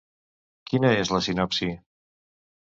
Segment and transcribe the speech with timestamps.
[0.71, 1.69] Quina és la sinopsi?